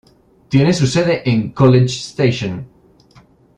Tiene 0.49 0.73
su 0.73 0.87
sede 0.87 1.21
en 1.29 1.51
College 1.51 1.85
Station. 1.99 2.65